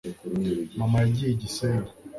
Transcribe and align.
mama 0.79 0.97
yagiye 1.03 1.31
i 1.33 1.39
gisenyi 1.41 1.89